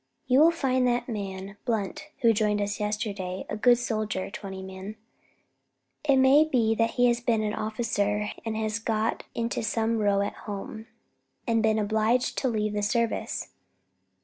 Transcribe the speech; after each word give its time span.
"You 0.25 0.39
will 0.39 0.49
find 0.49 0.87
that 0.87 1.07
man 1.07 1.57
Blunt, 1.63 2.07
who 2.23 2.33
joined 2.33 2.59
us 2.59 2.79
yesterday, 2.79 3.45
a 3.49 3.55
good 3.55 3.77
soldier, 3.77 4.31
Twentyman. 4.31 4.95
It 6.03 6.15
may 6.17 6.43
be 6.43 6.73
he 6.73 7.05
has 7.05 7.21
been 7.21 7.43
an 7.43 7.53
officer, 7.53 8.31
and 8.43 8.57
has 8.57 8.79
got 8.79 9.25
into 9.35 9.61
some 9.61 9.99
row 9.99 10.21
at 10.21 10.33
home 10.49 10.87
and 11.45 11.61
been 11.61 11.77
obliged 11.77 12.35
to 12.39 12.47
leave 12.47 12.73
the 12.73 12.81
service. 12.81 13.49